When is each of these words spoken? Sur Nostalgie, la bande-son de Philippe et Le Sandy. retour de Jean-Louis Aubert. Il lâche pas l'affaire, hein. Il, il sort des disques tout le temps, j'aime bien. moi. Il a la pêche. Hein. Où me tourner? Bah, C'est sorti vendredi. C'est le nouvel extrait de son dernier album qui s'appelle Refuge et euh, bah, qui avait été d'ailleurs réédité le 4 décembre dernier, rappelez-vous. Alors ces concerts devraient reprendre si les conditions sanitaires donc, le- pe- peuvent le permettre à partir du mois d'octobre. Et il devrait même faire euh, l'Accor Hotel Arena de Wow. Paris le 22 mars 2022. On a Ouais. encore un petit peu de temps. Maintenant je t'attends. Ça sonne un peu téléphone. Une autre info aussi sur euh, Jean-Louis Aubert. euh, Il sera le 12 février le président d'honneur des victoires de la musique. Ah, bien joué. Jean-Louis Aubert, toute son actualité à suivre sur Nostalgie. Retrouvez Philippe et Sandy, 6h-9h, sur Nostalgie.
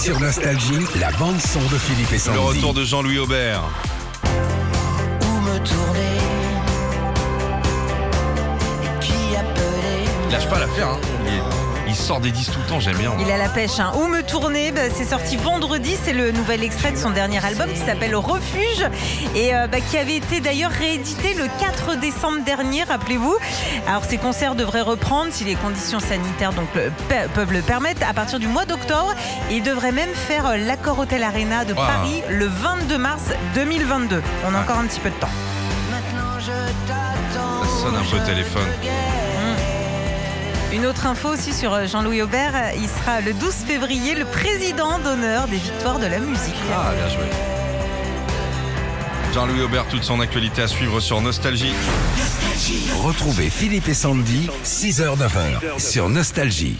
Sur 0.00 0.20
Nostalgie, 0.20 0.86
la 1.00 1.10
bande-son 1.12 1.58
de 1.58 1.76
Philippe 1.76 2.10
et 2.10 2.14
Le 2.14 2.18
Sandy. 2.18 2.38
retour 2.38 2.72
de 2.72 2.84
Jean-Louis 2.84 3.18
Aubert. 3.18 3.62
Il 10.28 10.32
lâche 10.32 10.48
pas 10.48 10.58
l'affaire, 10.58 10.88
hein. 10.88 10.98
Il, 11.26 11.42
il 11.90 11.96
sort 11.96 12.20
des 12.20 12.30
disques 12.30 12.52
tout 12.52 12.58
le 12.60 12.66
temps, 12.66 12.80
j'aime 12.80 12.96
bien. 12.98 13.08
moi. 13.10 13.18
Il 13.24 13.32
a 13.32 13.38
la 13.38 13.48
pêche. 13.48 13.78
Hein. 13.80 13.92
Où 13.96 14.08
me 14.08 14.22
tourner? 14.22 14.72
Bah, 14.72 14.82
C'est 14.94 15.06
sorti 15.06 15.36
vendredi. 15.36 15.96
C'est 16.04 16.12
le 16.12 16.32
nouvel 16.32 16.62
extrait 16.62 16.92
de 16.92 16.98
son 16.98 17.10
dernier 17.10 17.42
album 17.42 17.66
qui 17.72 17.78
s'appelle 17.80 18.14
Refuge 18.14 18.84
et 19.34 19.54
euh, 19.54 19.66
bah, 19.68 19.78
qui 19.80 19.96
avait 19.96 20.16
été 20.16 20.40
d'ailleurs 20.40 20.70
réédité 20.70 21.32
le 21.34 21.44
4 21.58 21.98
décembre 21.98 22.44
dernier, 22.44 22.84
rappelez-vous. 22.84 23.36
Alors 23.86 24.04
ces 24.04 24.18
concerts 24.18 24.54
devraient 24.54 24.82
reprendre 24.82 25.32
si 25.32 25.44
les 25.44 25.54
conditions 25.54 26.00
sanitaires 26.00 26.52
donc, 26.52 26.68
le- 26.74 26.90
pe- 27.08 27.28
peuvent 27.34 27.52
le 27.52 27.62
permettre 27.62 28.02
à 28.08 28.12
partir 28.12 28.38
du 28.38 28.48
mois 28.48 28.66
d'octobre. 28.66 29.14
Et 29.50 29.56
il 29.56 29.62
devrait 29.62 29.92
même 29.92 30.12
faire 30.14 30.44
euh, 30.46 30.56
l'Accor 30.58 30.98
Hotel 30.98 31.22
Arena 31.22 31.64
de 31.64 31.72
Wow. 31.72 31.86
Paris 31.86 32.22
le 32.28 32.46
22 32.46 32.98
mars 32.98 33.22
2022. 33.54 34.22
On 34.44 34.48
a 34.48 34.50
Ouais. 34.50 34.58
encore 34.62 34.76
un 34.78 34.84
petit 34.84 35.00
peu 35.00 35.08
de 35.08 35.14
temps. 35.14 35.30
Maintenant 35.90 36.38
je 36.38 36.52
t'attends. 36.86 37.62
Ça 37.62 37.82
sonne 37.82 37.96
un 37.96 38.04
peu 38.04 38.22
téléphone. 38.26 38.66
Une 40.78 40.86
autre 40.86 41.06
info 41.06 41.30
aussi 41.30 41.52
sur 41.52 41.72
euh, 41.74 41.86
Jean-Louis 41.88 42.22
Aubert. 42.22 42.52
euh, 42.54 42.70
Il 42.76 42.88
sera 42.88 43.20
le 43.20 43.32
12 43.32 43.52
février 43.66 44.14
le 44.14 44.24
président 44.24 44.98
d'honneur 45.00 45.48
des 45.48 45.56
victoires 45.56 45.98
de 45.98 46.06
la 46.06 46.20
musique. 46.20 46.54
Ah, 46.72 46.92
bien 46.96 47.08
joué. 47.08 47.24
Jean-Louis 49.34 49.62
Aubert, 49.62 49.86
toute 49.88 50.04
son 50.04 50.20
actualité 50.20 50.62
à 50.62 50.68
suivre 50.68 51.00
sur 51.00 51.20
Nostalgie. 51.20 51.72
Retrouvez 53.02 53.50
Philippe 53.50 53.88
et 53.88 53.94
Sandy, 53.94 54.48
6h-9h, 54.64 55.78
sur 55.80 56.08
Nostalgie. 56.08 56.78